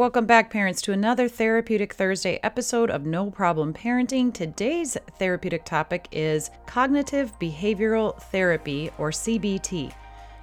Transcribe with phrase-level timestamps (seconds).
[0.00, 4.32] Welcome back, parents, to another Therapeutic Thursday episode of No Problem Parenting.
[4.32, 9.92] Today's therapeutic topic is cognitive behavioral therapy, or CBT.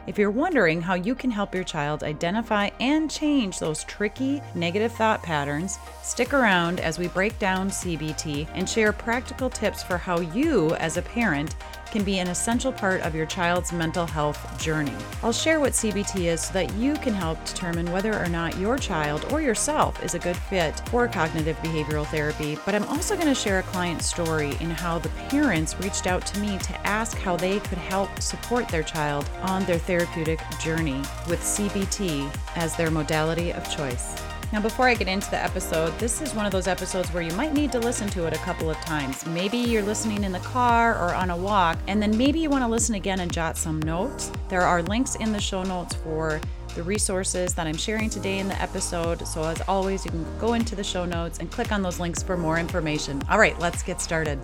[0.06, 4.92] If you're wondering how you can help your child identify and change those tricky negative
[4.92, 10.20] thought patterns, stick around as we break down CBT and share practical tips for how
[10.20, 11.56] you, as a parent,
[11.92, 14.94] can be an essential part of your child's mental health journey.
[15.24, 18.78] I'll share what CBT is so that you can help determine whether or not your
[18.78, 22.58] child or yourself is a good fit for cognitive behavioral therapy.
[22.66, 26.26] But I'm also going to share a client story in how the parents reached out
[26.28, 31.00] to me to ask how they could help support their child on their therapeutic journey
[31.28, 34.27] with CBT as their modality of choice.
[34.54, 37.34] Now, before I get into the episode, this is one of those episodes where you
[37.34, 39.26] might need to listen to it a couple of times.
[39.26, 42.64] Maybe you're listening in the car or on a walk, and then maybe you want
[42.64, 44.32] to listen again and jot some notes.
[44.48, 46.40] There are links in the show notes for
[46.76, 49.28] the resources that I'm sharing today in the episode.
[49.28, 52.24] So, as always, you can go into the show notes and click on those links
[52.24, 53.22] for more information.
[53.30, 54.40] All right, let's get started.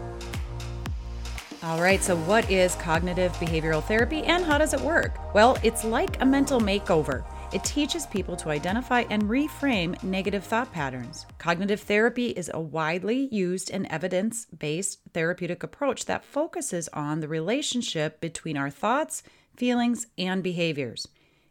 [1.63, 5.33] All right, so what is cognitive behavioral therapy and how does it work?
[5.33, 7.23] Well, it's like a mental makeover.
[7.53, 11.27] It teaches people to identify and reframe negative thought patterns.
[11.37, 17.27] Cognitive therapy is a widely used and evidence based therapeutic approach that focuses on the
[17.27, 19.21] relationship between our thoughts,
[19.55, 21.07] feelings, and behaviors.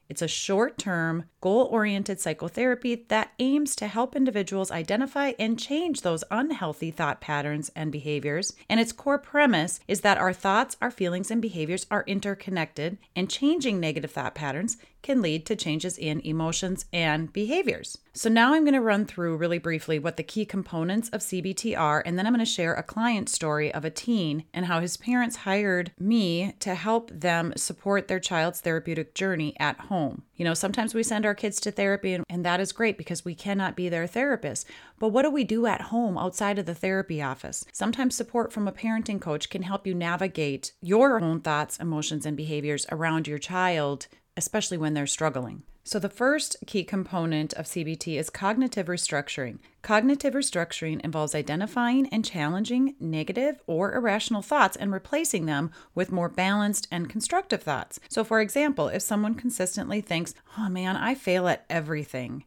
[0.09, 6.03] It's a short term, goal oriented psychotherapy that aims to help individuals identify and change
[6.03, 8.55] those unhealthy thought patterns and behaviors.
[8.69, 13.31] And its core premise is that our thoughts, our feelings, and behaviors are interconnected, and
[13.31, 17.99] changing negative thought patterns can lead to changes in emotions and behaviors.
[18.15, 21.79] So, now I'm going to run through really briefly what the key components of CBT
[21.79, 24.81] are, and then I'm going to share a client story of a teen and how
[24.81, 30.25] his parents hired me to help them support their child's therapeutic journey at home.
[30.37, 33.25] You know, sometimes we send our kids to therapy, and, and that is great because
[33.25, 34.67] we cannot be their therapist.
[34.99, 37.65] But what do we do at home outside of the therapy office?
[37.73, 42.37] Sometimes support from a parenting coach can help you navigate your own thoughts, emotions, and
[42.37, 45.63] behaviors around your child especially when they're struggling.
[45.85, 49.59] So, the first key component of CBT is cognitive restructuring.
[49.83, 56.29] Cognitive restructuring involves identifying and challenging negative or irrational thoughts and replacing them with more
[56.29, 57.99] balanced and constructive thoughts.
[58.09, 62.45] So, for example, if someone consistently thinks, oh man, I fail at everything,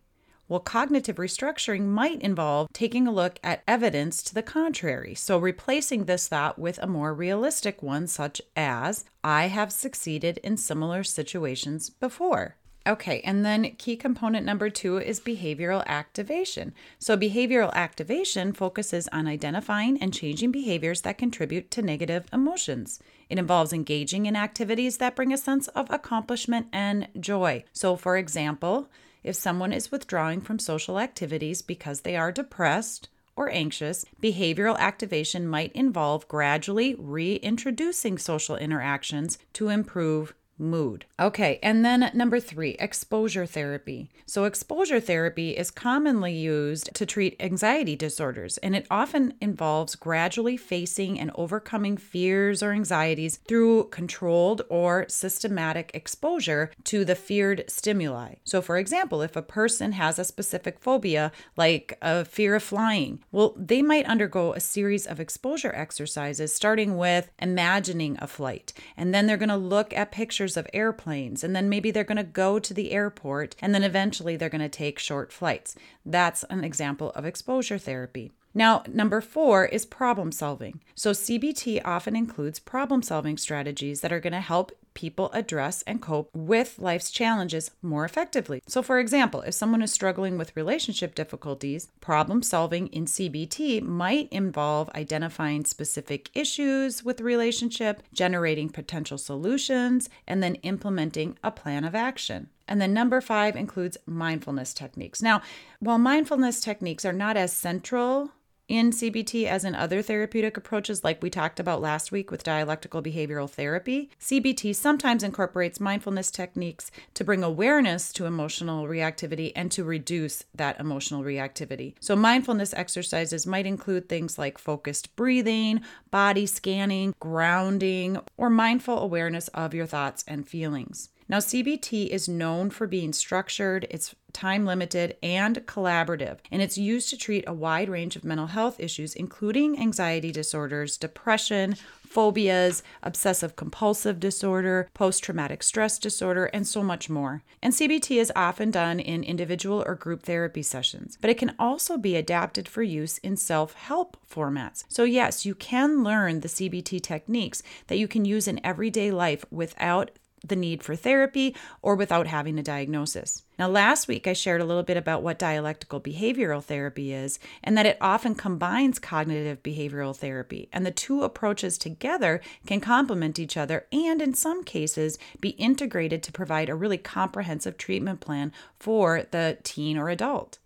[0.47, 5.15] well, cognitive restructuring might involve taking a look at evidence to the contrary.
[5.15, 10.57] So, replacing this thought with a more realistic one, such as, I have succeeded in
[10.57, 12.57] similar situations before.
[12.87, 16.71] Okay, and then key component number two is behavioral activation.
[16.99, 22.99] So, behavioral activation focuses on identifying and changing behaviors that contribute to negative emotions.
[23.27, 27.63] It involves engaging in activities that bring a sense of accomplishment and joy.
[27.73, 28.87] So, for example,
[29.25, 35.47] if someone is withdrawing from social activities because they are depressed, or anxious, behavioral activation
[35.47, 41.05] might involve gradually reintroducing social interactions to improve mood.
[41.19, 44.09] Okay, and then number three, exposure therapy.
[44.25, 50.57] So, exposure therapy is commonly used to treat anxiety disorders, and it often involves gradually
[50.57, 58.35] facing and overcoming fears or anxieties through controlled or systematic exposure to the feared stimuli.
[58.43, 63.19] So, for example, if a person has a specific phobia, like a fear of flying,
[63.31, 69.13] well, they might undergo a series of exposure exercises, starting with imagining a flight, and
[69.13, 72.17] then they're going to look at pictures pictures of airplanes, and then maybe they're going
[72.17, 75.75] to go to the airport, and then eventually they're going to take short flights.
[76.05, 78.31] That's an example of exposure therapy.
[78.57, 80.79] Now, number four is problem solving.
[80.95, 86.01] So, CBT often includes problem solving strategies that are going to help people address and
[86.01, 88.61] cope with life's challenges more effectively.
[88.65, 94.29] So, for example, if someone is struggling with relationship difficulties, problem solving in CBT might
[94.31, 101.83] involve identifying specific issues with the relationship, generating potential solutions, and then implementing a plan
[101.83, 102.49] of action.
[102.67, 105.21] And then number five includes mindfulness techniques.
[105.21, 105.41] Now,
[105.79, 108.31] while mindfulness techniques are not as central
[108.67, 113.01] in CBT as in other therapeutic approaches, like we talked about last week with dialectical
[113.01, 114.09] behavioral therapy.
[114.19, 120.79] CBT sometimes incorporates mindfulness techniques to bring awareness to emotional reactivity and to reduce that
[120.79, 121.93] emotional reactivity.
[121.99, 129.47] So, mindfulness exercises might include things like focused breathing, body scanning, grounding, or mindful awareness
[129.49, 131.09] of your thoughts and feelings.
[131.27, 137.09] Now, CBT is known for being structured, it's time limited, and collaborative, and it's used
[137.09, 143.55] to treat a wide range of mental health issues, including anxiety disorders, depression, phobias, obsessive
[143.55, 147.41] compulsive disorder, post traumatic stress disorder, and so much more.
[147.59, 151.97] And CBT is often done in individual or group therapy sessions, but it can also
[151.97, 154.83] be adapted for use in self help formats.
[154.89, 159.43] So, yes, you can learn the CBT techniques that you can use in everyday life
[159.49, 160.11] without
[160.47, 163.43] the need for therapy or without having a diagnosis.
[163.57, 167.77] Now, last week I shared a little bit about what dialectical behavioral therapy is and
[167.77, 173.55] that it often combines cognitive behavioral therapy, and the two approaches together can complement each
[173.55, 179.23] other and, in some cases, be integrated to provide a really comprehensive treatment plan for
[179.31, 180.59] the teen or adult.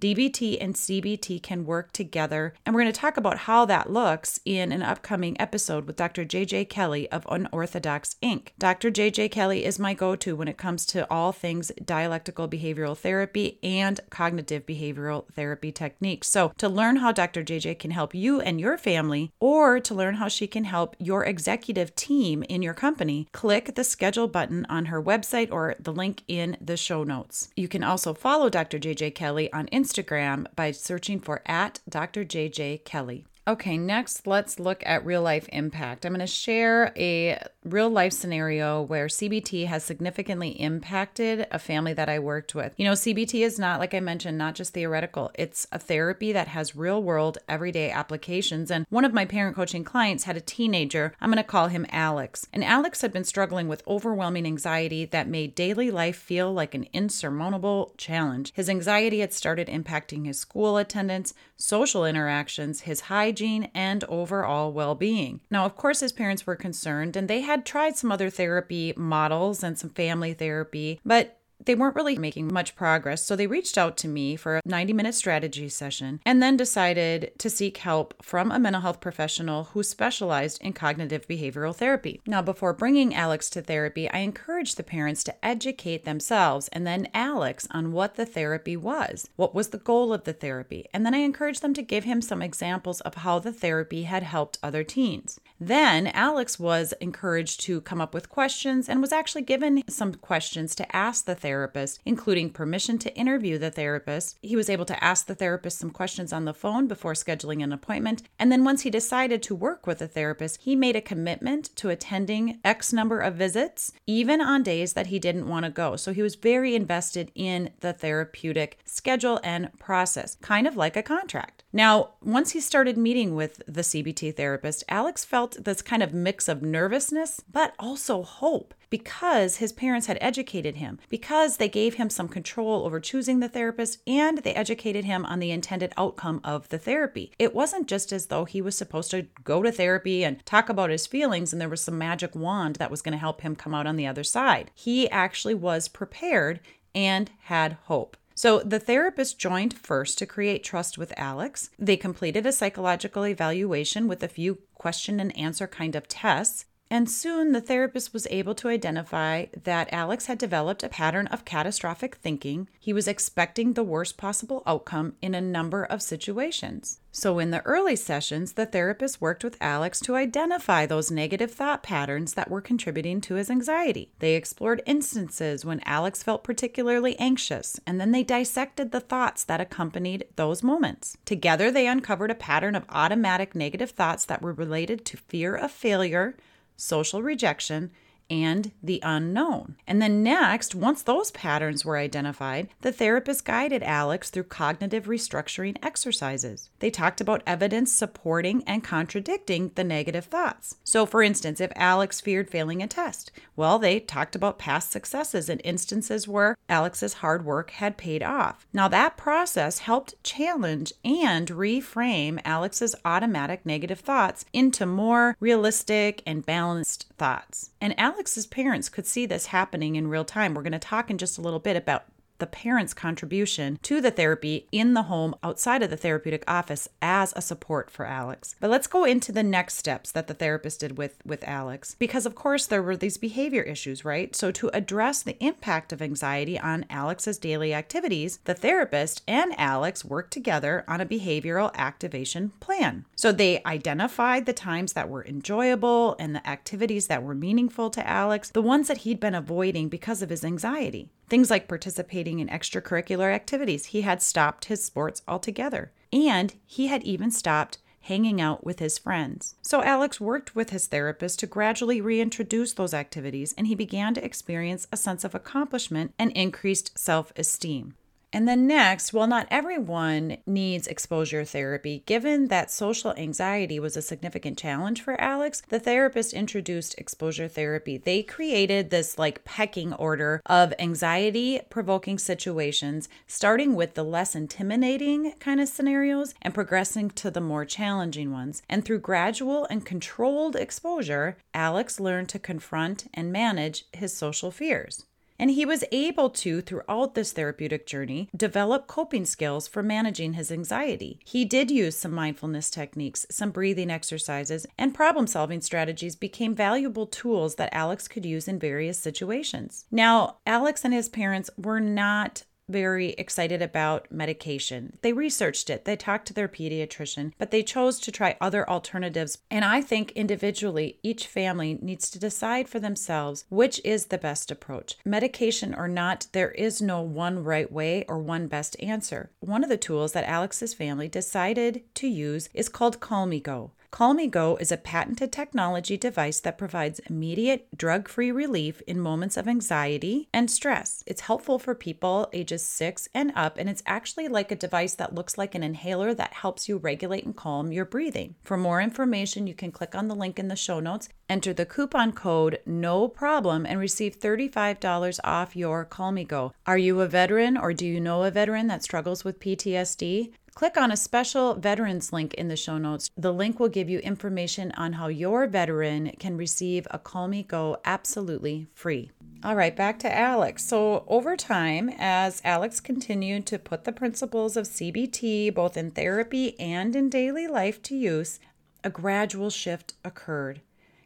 [0.00, 4.40] DBT and CBT can work together, and we're going to talk about how that looks
[4.44, 6.24] in an upcoming episode with Dr.
[6.24, 8.48] JJ Kelly of Unorthodox Inc.
[8.58, 8.90] Dr.
[8.90, 13.58] JJ Kelly is my go to when it comes to all things dialectical behavioral therapy
[13.62, 16.28] and cognitive behavioral therapy techniques.
[16.28, 17.42] So, to learn how Dr.
[17.42, 21.24] JJ can help you and your family, or to learn how she can help your
[21.24, 26.22] executive team in your company, click the schedule button on her website or the link
[26.26, 27.48] in the show notes.
[27.56, 28.78] You can also follow Dr.
[28.78, 32.24] JJ Kelly on Instagram Instagram by searching for at Dr.
[32.24, 33.26] JJ Kelly.
[33.46, 36.06] Okay, next let's look at real life impact.
[36.06, 41.92] I'm going to share a real life scenario where CBT has significantly impacted a family
[41.92, 42.72] that I worked with.
[42.78, 46.48] You know, CBT is not, like I mentioned, not just theoretical, it's a therapy that
[46.48, 48.70] has real world, everyday applications.
[48.70, 51.86] And one of my parent coaching clients had a teenager, I'm going to call him
[51.90, 52.46] Alex.
[52.50, 56.86] And Alex had been struggling with overwhelming anxiety that made daily life feel like an
[56.94, 58.52] insurmountable challenge.
[58.54, 64.72] His anxiety had started impacting his school attendance, social interactions, his high hygiene, and overall
[64.72, 65.40] well being.
[65.50, 69.64] Now, of course, his parents were concerned and they had tried some other therapy models
[69.64, 73.96] and some family therapy, but they weren't really making much progress, so they reached out
[73.98, 78.50] to me for a 90 minute strategy session and then decided to seek help from
[78.50, 82.20] a mental health professional who specialized in cognitive behavioral therapy.
[82.26, 87.08] Now, before bringing Alex to therapy, I encouraged the parents to educate themselves and then
[87.14, 91.14] Alex on what the therapy was, what was the goal of the therapy, and then
[91.14, 94.84] I encouraged them to give him some examples of how the therapy had helped other
[94.84, 95.40] teens.
[95.66, 100.74] Then Alex was encouraged to come up with questions and was actually given some questions
[100.74, 104.36] to ask the therapist, including permission to interview the therapist.
[104.42, 107.72] He was able to ask the therapist some questions on the phone before scheduling an
[107.72, 108.24] appointment.
[108.38, 111.88] And then once he decided to work with the therapist, he made a commitment to
[111.88, 115.96] attending X number of visits, even on days that he didn't want to go.
[115.96, 121.02] So he was very invested in the therapeutic schedule and process, kind of like a
[121.02, 121.64] contract.
[121.72, 126.48] Now, once he started meeting with the CBT therapist, Alex felt this kind of mix
[126.48, 132.08] of nervousness, but also hope because his parents had educated him, because they gave him
[132.08, 136.68] some control over choosing the therapist, and they educated him on the intended outcome of
[136.68, 137.32] the therapy.
[137.38, 140.90] It wasn't just as though he was supposed to go to therapy and talk about
[140.90, 143.74] his feelings and there was some magic wand that was going to help him come
[143.74, 144.70] out on the other side.
[144.74, 146.60] He actually was prepared
[146.94, 148.16] and had hope.
[148.34, 151.70] So the therapist joined first to create trust with Alex.
[151.78, 156.66] They completed a psychological evaluation with a few question and answer kind of tests.
[156.90, 161.44] And soon the therapist was able to identify that Alex had developed a pattern of
[161.44, 162.68] catastrophic thinking.
[162.78, 167.00] He was expecting the worst possible outcome in a number of situations.
[167.10, 171.82] So, in the early sessions, the therapist worked with Alex to identify those negative thought
[171.82, 174.10] patterns that were contributing to his anxiety.
[174.18, 179.60] They explored instances when Alex felt particularly anxious, and then they dissected the thoughts that
[179.60, 181.16] accompanied those moments.
[181.24, 185.70] Together, they uncovered a pattern of automatic negative thoughts that were related to fear of
[185.70, 186.36] failure
[186.76, 187.90] social rejection,
[188.30, 189.76] and the unknown.
[189.86, 195.76] And then next, once those patterns were identified, the therapist guided Alex through cognitive restructuring
[195.82, 196.70] exercises.
[196.78, 200.76] They talked about evidence supporting and contradicting the negative thoughts.
[200.84, 205.48] So, for instance, if Alex feared failing a test, well, they talked about past successes
[205.48, 208.66] and instances where Alex's hard work had paid off.
[208.72, 216.44] Now, that process helped challenge and reframe Alex's automatic negative thoughts into more realistic and
[216.44, 217.70] balanced thoughts.
[217.80, 220.54] And Alex Alex's parents could see this happening in real time.
[220.54, 222.04] We're going to talk in just a little bit about
[222.38, 227.32] the parent's contribution to the therapy in the home outside of the therapeutic office as
[227.36, 228.54] a support for Alex.
[228.60, 232.26] But let's go into the next steps that the therapist did with with Alex because
[232.26, 234.34] of course there were these behavior issues, right?
[234.34, 240.04] So to address the impact of anxiety on Alex's daily activities, the therapist and Alex
[240.04, 243.04] worked together on a behavioral activation plan.
[243.16, 248.06] So they identified the times that were enjoyable and the activities that were meaningful to
[248.06, 251.10] Alex, the ones that he'd been avoiding because of his anxiety.
[251.28, 253.86] Things like participating in extracurricular activities.
[253.86, 255.92] He had stopped his sports altogether.
[256.12, 259.56] And he had even stopped hanging out with his friends.
[259.62, 264.24] So Alex worked with his therapist to gradually reintroduce those activities, and he began to
[264.24, 267.94] experience a sense of accomplishment and increased self esteem.
[268.34, 274.02] And then next, while not everyone needs exposure therapy, given that social anxiety was a
[274.02, 277.96] significant challenge for Alex, the therapist introduced exposure therapy.
[277.96, 285.34] They created this like pecking order of anxiety provoking situations, starting with the less intimidating
[285.38, 288.62] kind of scenarios and progressing to the more challenging ones.
[288.68, 295.04] And through gradual and controlled exposure, Alex learned to confront and manage his social fears.
[295.38, 300.52] And he was able to, throughout this therapeutic journey, develop coping skills for managing his
[300.52, 301.18] anxiety.
[301.24, 307.06] He did use some mindfulness techniques, some breathing exercises, and problem solving strategies became valuable
[307.06, 309.86] tools that Alex could use in various situations.
[309.90, 314.98] Now, Alex and his parents were not very excited about medication.
[315.02, 319.38] They researched it, they talked to their pediatrician, but they chose to try other alternatives.
[319.50, 324.50] And I think individually, each family needs to decide for themselves which is the best
[324.50, 324.96] approach.
[325.04, 329.30] Medication or not, there is no one right way or one best answer.
[329.40, 333.70] One of the tools that Alex's family decided to use is called CalmiGo.
[333.94, 339.46] CalmiGo is a patented technology device that provides immediate drug free relief in moments of
[339.46, 341.04] anxiety and stress.
[341.06, 345.14] It's helpful for people ages six and up, and it's actually like a device that
[345.14, 348.34] looks like an inhaler that helps you regulate and calm your breathing.
[348.42, 351.64] For more information, you can click on the link in the show notes, enter the
[351.64, 356.50] coupon code NO PROBLEM, and receive $35 off your CalmiGo.
[356.66, 360.32] Are you a veteran or do you know a veteran that struggles with PTSD?
[360.54, 363.10] Click on a special veterans link in the show notes.
[363.16, 368.68] The link will give you information on how your veteran can receive a CalmiGo absolutely
[368.72, 369.10] free.
[369.42, 370.64] All right, back to Alex.
[370.64, 376.58] So, over time, as Alex continued to put the principles of CBT both in therapy
[376.60, 378.38] and in daily life to use,
[378.84, 380.60] a gradual shift occurred.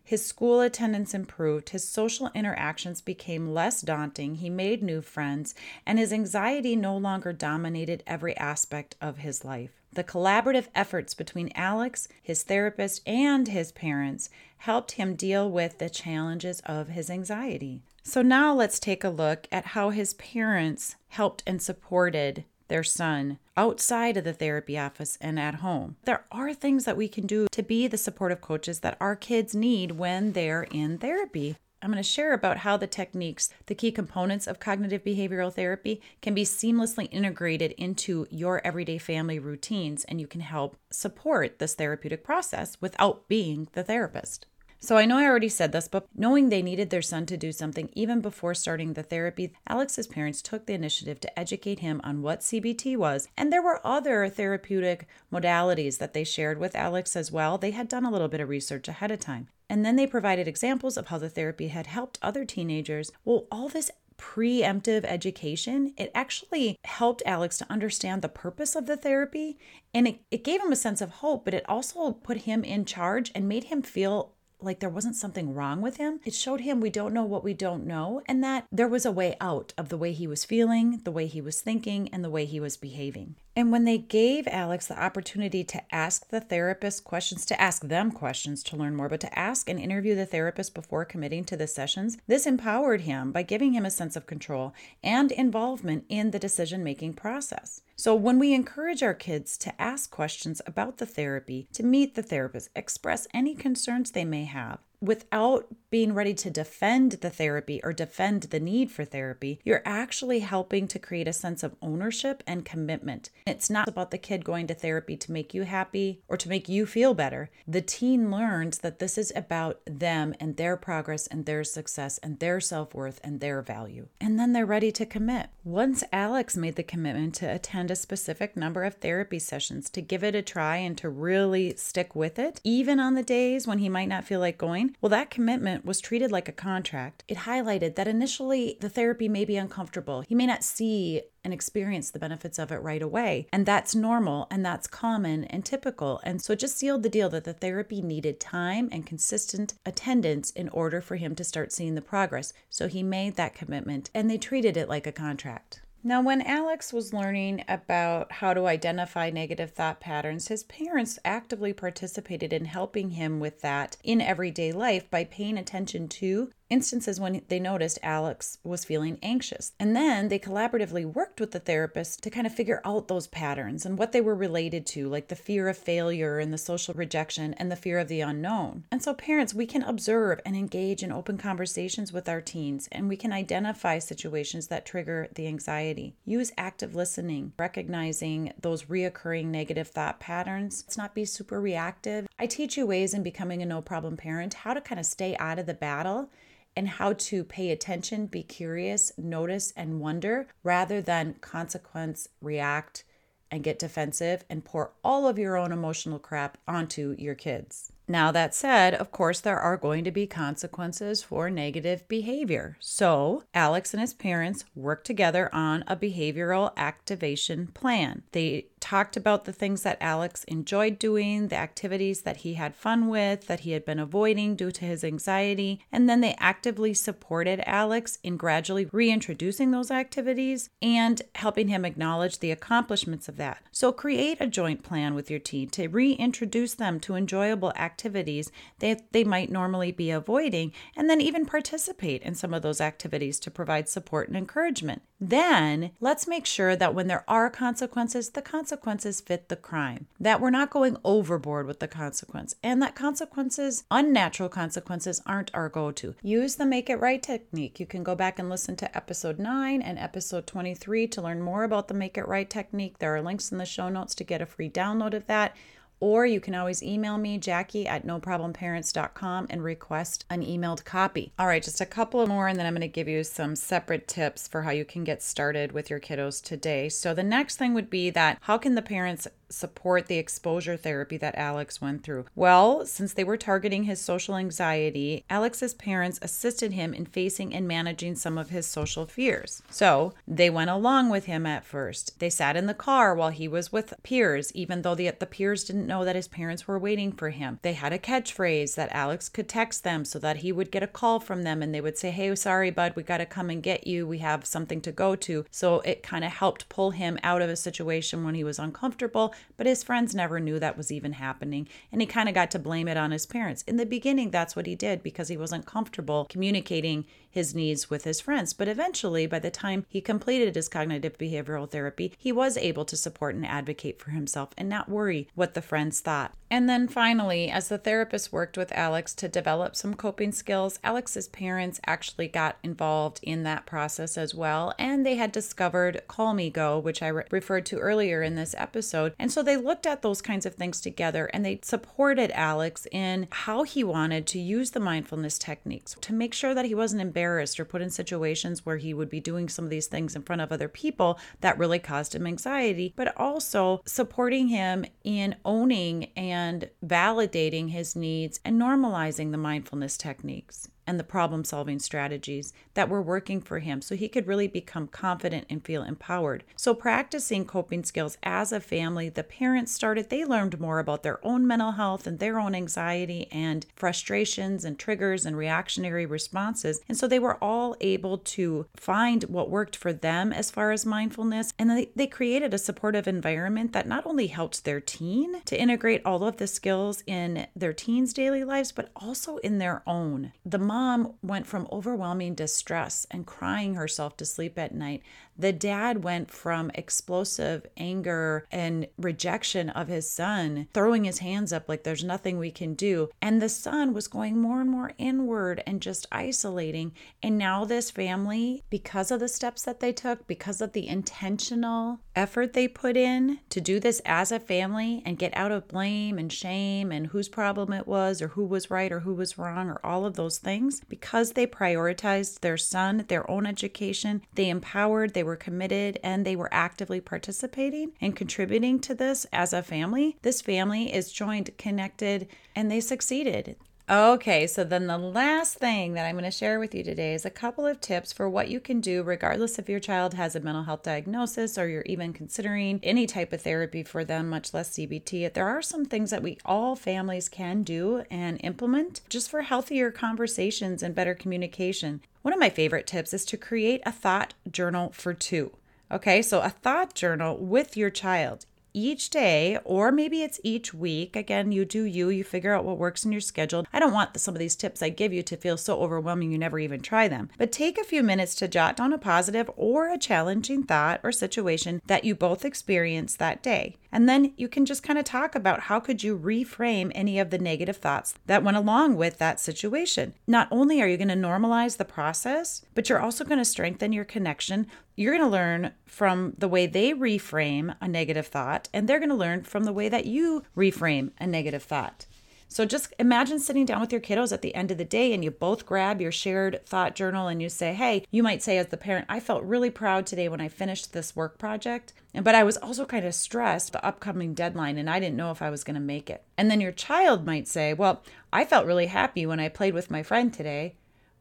[0.09, 5.99] His school attendance improved, his social interactions became less daunting, he made new friends, and
[5.99, 9.83] his anxiety no longer dominated every aspect of his life.
[9.93, 15.91] The collaborative efforts between Alex, his therapist, and his parents helped him deal with the
[15.91, 17.83] challenges of his anxiety.
[18.03, 23.39] So now let's take a look at how his parents helped and supported their son
[23.57, 25.97] outside of the therapy office and at home.
[26.05, 29.55] There are things that we can do to be the supportive coaches that our kids
[29.55, 31.57] need when they're in therapy.
[31.81, 36.03] I'm going to share about how the techniques, the key components of cognitive behavioral therapy,
[36.21, 41.77] can be seamlessly integrated into your everyday family routines, and you can help support this
[41.77, 44.47] therapeutic process without being the therapist.
[44.81, 47.51] So I know I already said this, but knowing they needed their son to do
[47.51, 52.23] something even before starting the therapy, Alex's parents took the initiative to educate him on
[52.23, 53.27] what CBT was.
[53.37, 57.59] And there were other therapeutic modalities that they shared with Alex as well.
[57.59, 59.49] They had done a little bit of research ahead of time.
[59.69, 63.11] And then they provided examples of how the therapy had helped other teenagers.
[63.25, 68.97] Well, all this preemptive education, it actually helped Alex to understand the purpose of the
[68.97, 69.59] therapy
[69.93, 72.85] and it, it gave him a sense of hope, but it also put him in
[72.85, 76.21] charge and made him feel like there wasn't something wrong with him.
[76.25, 79.13] It showed him we don't know what we don't know, and that there was a
[79.13, 82.31] way out of the way he was feeling, the way he was thinking, and the
[82.31, 83.37] way he was behaving.
[83.59, 88.13] And when they gave Alex the opportunity to ask the therapist questions, to ask them
[88.13, 91.67] questions to learn more, but to ask and interview the therapist before committing to the
[91.67, 96.39] sessions, this empowered him by giving him a sense of control and involvement in the
[96.39, 97.83] decision making process.
[97.97, 102.23] So, when we encourage our kids to ask questions about the therapy, to meet the
[102.23, 107.93] therapist, express any concerns they may have, without being ready to defend the therapy or
[107.93, 112.65] defend the need for therapy, you're actually helping to create a sense of ownership and
[112.65, 113.31] commitment.
[113.47, 116.69] It's not about the kid going to therapy to make you happy or to make
[116.69, 117.51] you feel better.
[117.67, 122.39] The teen learns that this is about them and their progress and their success and
[122.39, 124.09] their self worth and their value.
[124.21, 125.49] And then they're ready to commit.
[125.65, 130.25] Once Alex made the commitment to attend a specific number of therapy sessions, to give
[130.25, 133.89] it a try and to really stick with it, even on the days when he
[133.89, 137.25] might not feel like going, Well, that commitment was treated like a contract.
[137.29, 140.23] It highlighted that initially the therapy may be uncomfortable.
[140.23, 143.47] He may not see and experience the benefits of it right away.
[143.53, 146.21] And that's normal and that's common and typical.
[146.25, 150.51] And so it just sealed the deal that the therapy needed time and consistent attendance
[150.51, 152.53] in order for him to start seeing the progress.
[152.69, 155.81] So he made that commitment and they treated it like a contract.
[156.05, 161.73] Now, when Alex was learning about how to identify negative thought patterns, his parents actively
[161.73, 167.43] participated in helping him with that in everyday life by paying attention to instances when
[167.49, 169.73] they noticed Alex was feeling anxious.
[169.79, 173.87] And then they collaboratively worked with the therapist to kind of figure out those patterns
[173.87, 177.55] and what they were related to, like the fear of failure and the social rejection
[177.55, 178.85] and the fear of the unknown.
[178.91, 183.09] And so, parents, we can observe and engage in open conversations with our teens, and
[183.09, 186.15] we can identify situations that trigger the anxiety.
[186.25, 190.85] Use active listening, recognizing those reoccurring negative thought patterns.
[190.87, 192.27] Let's not be super reactive.
[192.39, 195.37] I teach you ways in becoming a no problem parent how to kind of stay
[195.39, 196.31] out of the battle
[196.79, 203.03] and how to pay attention, be curious, notice, and wonder rather than consequence, react,
[203.51, 207.91] and get defensive and pour all of your own emotional crap onto your kids.
[208.11, 212.79] Now, that said, of course, there are going to be consequences for negative behavior.
[212.81, 218.23] So, Alex and his parents worked together on a behavioral activation plan.
[218.33, 223.09] They talked about the things that Alex enjoyed doing, the activities that he had fun
[223.09, 227.61] with, that he had been avoiding due to his anxiety, and then they actively supported
[227.67, 233.63] Alex in gradually reintroducing those activities and helping him acknowledge the accomplishments of that.
[233.71, 238.53] So, create a joint plan with your teen to reintroduce them to enjoyable activities activities
[238.79, 243.41] that they might normally be avoiding, and then even participate in some of those activities
[243.41, 245.03] to provide support and encouragement.
[245.21, 250.41] Then let's make sure that when there are consequences, the consequences fit the crime, that
[250.41, 255.91] we're not going overboard with the consequence, and that consequences, unnatural consequences, aren't our go
[255.91, 256.15] to.
[256.23, 257.81] Use the make it right technique.
[257.81, 261.65] You can go back and listen to episode 9 and episode 23 to learn more
[261.65, 262.99] about the make it right technique.
[262.99, 265.57] There are links in the show notes to get a free download of that.
[266.01, 271.33] Or you can always email me, Jaci at noproblemparents.com, and request an emailed copy.
[271.39, 274.07] All right, just a couple more, and then I'm going to give you some separate
[274.07, 276.89] tips for how you can get started with your kiddos today.
[276.89, 281.17] So, the next thing would be that how can the parents support the exposure therapy
[281.17, 282.27] that Alex went through?
[282.35, 287.67] Well, since they were targeting his social anxiety, Alex's parents assisted him in facing and
[287.67, 289.63] managing some of his social fears.
[289.71, 292.19] So they went along with him at first.
[292.19, 295.65] They sat in the car while he was with peers, even though the, the peers
[295.65, 297.59] didn't know that his parents were waiting for him.
[297.63, 300.87] They had a catchphrase that Alex could text them so that he would get a
[300.87, 303.63] call from them and they would say, Hey, sorry, bud, we got to come and
[303.63, 304.07] get you.
[304.07, 305.45] We have something to go to.
[305.51, 309.35] So it kind of helped pull him out of a situation when he was uncomfortable
[309.57, 312.59] but his friends never knew that was even happening, and he kind of got to
[312.59, 313.63] blame it on his parents.
[313.63, 318.05] In the beginning, that's what he did because he wasn't comfortable communicating his needs with
[318.05, 318.53] his friends.
[318.53, 322.97] But eventually, by the time he completed his cognitive behavioral therapy, he was able to
[322.97, 326.35] support and advocate for himself and not worry what the friends thought.
[326.51, 331.29] And then finally, as the therapist worked with Alex to develop some coping skills, Alex's
[331.29, 334.73] parents actually got involved in that process as well.
[334.79, 339.13] And they had discovered CalmiGo, which I re- referred to earlier in this episode.
[339.19, 343.29] And so they looked at those kinds of things together and they supported Alex in
[343.31, 347.59] how he wanted to use the mindfulness techniques to make sure that he wasn't embarrassed
[347.59, 350.41] or put in situations where he would be doing some of these things in front
[350.41, 356.39] of other people that really caused him anxiety, but also supporting him in owning and
[356.49, 362.89] and validating his needs and normalizing the mindfulness techniques and the problem solving strategies that
[362.89, 366.43] were working for him so he could really become confident and feel empowered.
[366.57, 371.25] So, practicing coping skills as a family, the parents started, they learned more about their
[371.25, 376.81] own mental health and their own anxiety and frustrations and triggers and reactionary responses.
[376.89, 380.87] And so they were all able to find what worked for them as far as
[380.87, 381.53] mindfulness.
[381.59, 386.01] And they, they created a supportive environment that not only helped their teen to integrate
[386.07, 390.33] all of the skills in their teens' daily lives, but also in their own.
[390.47, 390.78] The mom
[391.23, 395.03] went from overwhelming distress and crying herself to sleep at night.
[395.39, 401.69] The dad went from explosive anger and rejection of his son, throwing his hands up
[401.69, 403.11] like there's nothing we can do.
[403.23, 406.93] And the son was going more and more inward and just isolating.
[407.23, 412.01] And now, this family, because of the steps that they took, because of the intentional
[412.17, 416.19] effort they put in to do this as a family and get out of blame
[416.19, 419.69] and shame and whose problem it was or who was right or who was wrong
[419.69, 424.49] or all of those things things because they prioritized their son, their own education, they
[424.49, 429.63] empowered, they were committed, and they were actively participating and contributing to this as a
[429.63, 430.17] family.
[430.23, 433.57] This family is joined, connected, and they succeeded.
[433.91, 437.25] Okay, so then the last thing that I'm going to share with you today is
[437.25, 440.41] a couple of tips for what you can do, regardless if your child has a
[440.41, 444.77] mental health diagnosis or you're even considering any type of therapy for them, much less
[444.77, 445.33] CBT.
[445.33, 449.91] There are some things that we all families can do and implement just for healthier
[449.91, 452.03] conversations and better communication.
[452.21, 455.53] One of my favorite tips is to create a thought journal for two.
[455.91, 458.45] Okay, so a thought journal with your child
[458.79, 461.17] each day, or maybe it's each week.
[461.17, 463.67] Again, you do you, you figure out what works in your schedule.
[463.73, 466.39] I don't want some of these tips I give you to feel so overwhelming you
[466.39, 467.31] never even try them.
[467.39, 471.13] But take a few minutes to jot down a positive or a challenging thought or
[471.13, 473.77] situation that you both experienced that day.
[473.91, 477.31] And then you can just kind of talk about how could you reframe any of
[477.31, 480.15] the negative thoughts that went along with that situation.
[480.27, 483.93] Not only are you going to normalize the process, but you're also going to strengthen
[483.93, 484.67] your connection.
[484.99, 489.11] You're going to learn from the way they reframe a negative thought, and they're going
[489.11, 492.07] to learn from the way that you reframe a negative thought.
[492.49, 495.23] So just imagine sitting down with your kiddos at the end of the day and
[495.23, 498.69] you both grab your shared thought journal and you say, Hey, you might say as
[498.69, 501.93] the parent, I felt really proud today when I finished this work project.
[502.13, 505.31] and But I was also kind of stressed the upcoming deadline and I didn't know
[505.31, 506.25] if I was going to make it.
[506.37, 509.93] And then your child might say, Well, I felt really happy when I played with
[509.93, 510.75] my friend today.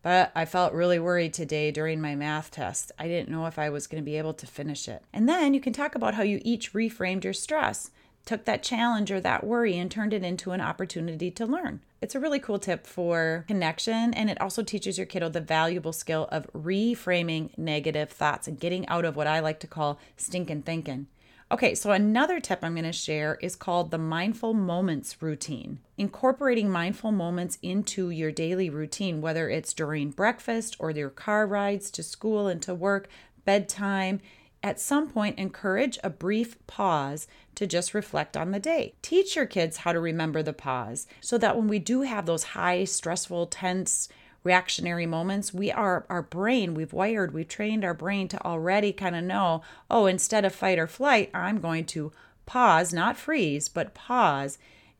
[0.08, 2.94] But I felt really worried today during my math test.
[2.98, 5.04] I didn't know if I was going to be able to finish it.
[5.12, 7.92] And then you can talk about how you each reframed your stress
[8.28, 11.82] took that challenge or that worry and turned it into an opportunity to learn.
[12.02, 15.94] It's a really cool tip for connection, and it also teaches your kiddo the valuable
[15.94, 20.62] skill of reframing negative thoughts and getting out of what I like to call stinking
[20.62, 21.08] thinking.
[21.50, 25.80] Okay, so another tip I'm going to share is called the mindful moments routine.
[25.98, 31.90] Incorporating mindful moments into your daily routine, whether it's during breakfast or your car rides
[31.92, 33.08] to school and to work,
[33.46, 34.20] bedtime,
[34.62, 38.96] at some point, encourage a brief pause to just reflect on the day.
[39.02, 42.44] Teach your kids how to remember the pause so that when we do have those
[42.44, 44.10] high, stressful, tense,
[44.44, 49.16] reactionary moments, we are our brain, we've wired, we've trained our brain to already kind
[49.16, 52.12] of know, oh, instead of fight or flight, I'm going to
[52.46, 54.58] pause, not freeze, but pause.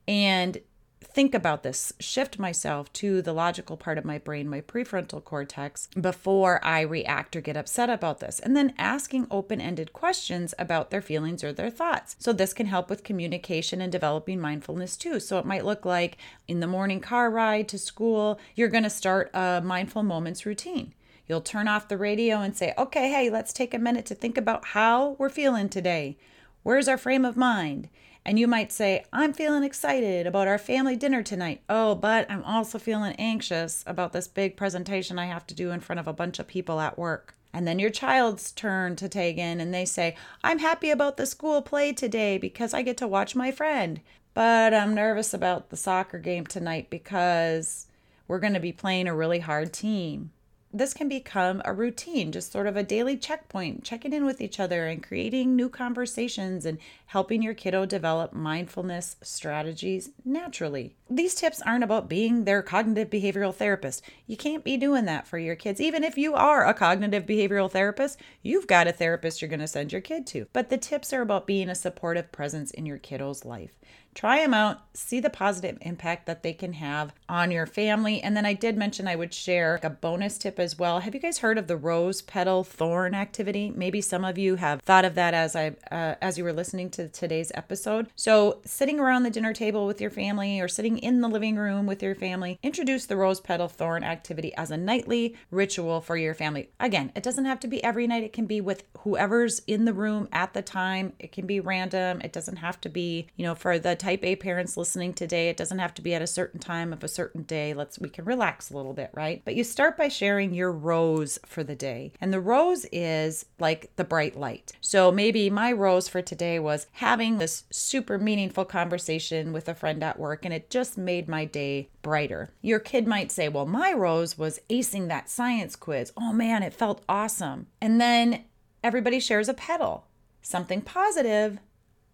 [0.08, 0.60] And
[1.02, 5.88] think about this, shift myself to the logical part of my brain, my prefrontal cortex,
[6.00, 8.40] before I react or get upset about this.
[8.40, 12.16] And then asking open ended questions about their feelings or their thoughts.
[12.20, 15.20] So, this can help with communication and developing mindfulness too.
[15.20, 18.90] So, it might look like in the morning car ride to school, you're going to
[18.90, 20.94] start a mindful moments routine.
[21.28, 24.38] You'll turn off the radio and say, okay, hey, let's take a minute to think
[24.38, 26.18] about how we're feeling today.
[26.64, 27.90] Where's our frame of mind?
[28.28, 31.62] And you might say, I'm feeling excited about our family dinner tonight.
[31.70, 35.80] Oh, but I'm also feeling anxious about this big presentation I have to do in
[35.80, 37.36] front of a bunch of people at work.
[37.54, 41.26] And then your child's turn to take in and they say, I'm happy about the
[41.26, 44.02] school play today because I get to watch my friend.
[44.34, 47.88] But I'm nervous about the soccer game tonight because
[48.28, 50.32] we're going to be playing a really hard team
[50.74, 54.60] this can become a routine, just sort of a daily checkpoint, checking in with each
[54.60, 56.78] other and creating new conversations and
[57.08, 60.94] helping your kiddo develop mindfulness strategies naturally.
[61.10, 64.04] These tips aren't about being their cognitive behavioral therapist.
[64.28, 65.80] You can't be doing that for your kids.
[65.80, 69.68] Even if you are a cognitive behavioral therapist, you've got a therapist you're going to
[69.68, 70.48] send your kid to.
[70.52, 73.78] But the tips are about being a supportive presence in your kiddo's life.
[74.18, 78.20] Try them out, see the positive impact that they can have on your family.
[78.20, 81.02] And then I did mention I would share a bonus tip as well.
[81.02, 83.70] Have you guys heard of the rose petal thorn activity?
[83.70, 86.90] Maybe some of you have thought of that as I uh, as you were listening
[86.92, 88.08] to today's episode.
[88.16, 91.86] So, sitting around the dinner table with your family or sitting in the living room
[91.86, 96.34] with your family, introduce the rose petal thorn activity as a nightly ritual for your
[96.34, 96.72] family.
[96.80, 98.24] Again, it doesn't have to be every night.
[98.24, 101.14] It can be with whoever's in the room at the time.
[101.20, 102.20] It can be random.
[102.22, 105.58] It doesn't have to be, you know, for the type A parents listening today, it
[105.58, 107.74] doesn't have to be at a certain time of a certain day.
[107.74, 109.42] Let's we can relax a little bit, right?
[109.44, 112.14] But you start by sharing your rose for the day.
[112.22, 114.72] And the rose is like the bright light.
[114.80, 120.02] So maybe my rose for today was having this super meaningful conversation with a friend
[120.02, 122.54] at work and it just made my day brighter.
[122.62, 126.14] Your kid might say, "Well, my rose was acing that science quiz.
[126.16, 128.46] Oh man, it felt awesome." And then
[128.82, 130.06] everybody shares a petal
[130.42, 131.60] something positive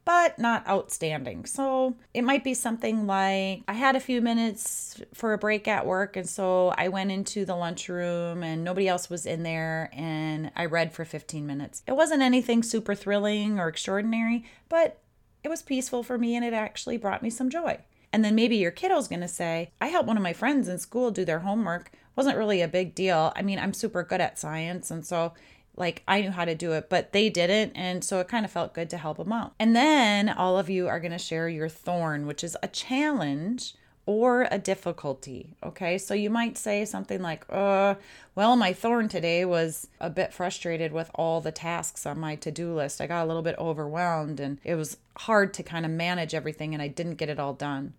[0.05, 1.45] but not outstanding.
[1.45, 5.85] So it might be something like I had a few minutes for a break at
[5.85, 10.51] work, and so I went into the lunchroom and nobody else was in there, and
[10.55, 11.83] I read for 15 minutes.
[11.87, 14.99] It wasn't anything super thrilling or extraordinary, but
[15.43, 17.79] it was peaceful for me and it actually brought me some joy.
[18.13, 21.11] And then maybe your kiddo's gonna say, I helped one of my friends in school
[21.11, 21.91] do their homework.
[22.15, 23.33] Wasn't really a big deal.
[23.35, 25.33] I mean, I'm super good at science, and so
[25.75, 27.73] like I knew how to do it, but they didn't.
[27.75, 29.53] And so it kind of felt good to help them out.
[29.59, 33.75] And then all of you are going to share your thorn, which is a challenge
[34.05, 35.55] or a difficulty.
[35.63, 37.95] Okay, so you might say something like, uh,
[38.36, 42.51] well, my thorn today was a bit frustrated with all the tasks on my to
[42.51, 42.99] do list.
[42.99, 46.73] I got a little bit overwhelmed and it was hard to kind of manage everything
[46.73, 47.93] and I didn't get it all done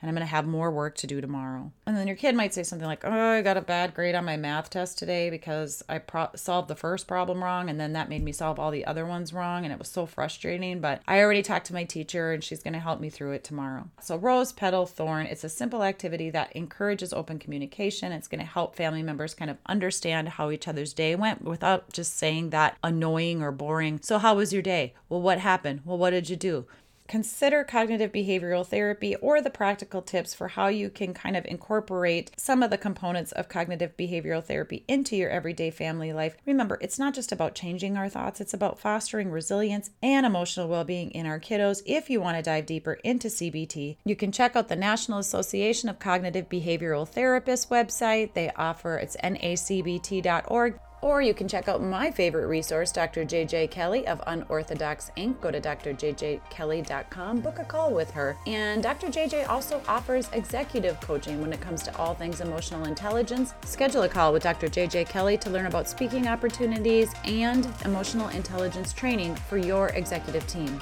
[0.00, 1.72] and I'm going to have more work to do tomorrow.
[1.86, 4.24] And then your kid might say something like, Oh, I got a bad grade on
[4.24, 8.08] my math test today because I pro- solved the first problem wrong, and then that
[8.08, 10.80] made me solve all the other ones wrong, and it was so frustrating.
[10.80, 13.44] But I already talked to my teacher, and she's going to help me through it
[13.44, 13.88] tomorrow.
[14.00, 18.12] So, rose, petal, thorn, it's a simple activity that encourages open communication.
[18.12, 21.92] It's going to help family members kind of understand how each other's day went without
[21.92, 24.00] just saying that annoying or boring.
[24.02, 24.94] So, how was your day?
[25.08, 25.80] Well, what happened?
[25.84, 26.66] Well, what did you do?
[27.08, 32.30] Consider cognitive behavioral therapy or the practical tips for how you can kind of incorporate
[32.36, 36.36] some of the components of cognitive behavioral therapy into your everyday family life.
[36.46, 40.84] Remember, it's not just about changing our thoughts, it's about fostering resilience and emotional well
[40.84, 41.82] being in our kiddos.
[41.86, 45.88] If you want to dive deeper into CBT, you can check out the National Association
[45.88, 48.34] of Cognitive Behavioral Therapists website.
[48.34, 50.78] They offer it's nacbt.org.
[51.00, 53.24] Or you can check out my favorite resource, Dr.
[53.24, 55.40] JJ Kelly of Unorthodox Inc.
[55.40, 58.36] Go to drjjkelly.com, book a call with her.
[58.46, 59.08] And Dr.
[59.08, 63.54] JJ also offers executive coaching when it comes to all things emotional intelligence.
[63.64, 64.68] Schedule a call with Dr.
[64.68, 70.80] JJ Kelly to learn about speaking opportunities and emotional intelligence training for your executive team.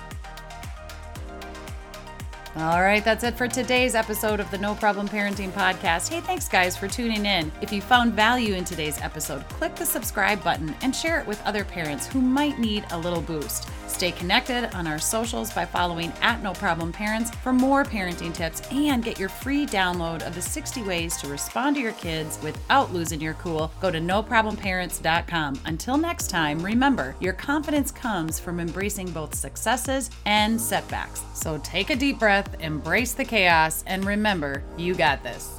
[2.59, 6.09] All right, that's it for today's episode of the No Problem Parenting Podcast.
[6.09, 7.53] Hey, thanks guys for tuning in.
[7.61, 11.45] If you found value in today's episode, click the subscribe button and share it with
[11.45, 13.69] other parents who might need a little boost.
[13.89, 18.61] Stay connected on our socials by following at No Problem Parents for more parenting tips
[18.71, 22.93] and get your free download of the 60 ways to respond to your kids without
[22.93, 23.71] losing your cool.
[23.81, 25.61] Go to noproblemparents.com.
[25.65, 31.23] Until next time, remember your confidence comes from embracing both successes and setbacks.
[31.35, 35.57] So take a deep breath, embrace the chaos, and remember you got this.